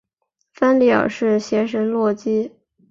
[0.51, 2.53] 芬里尔是邪神洛基。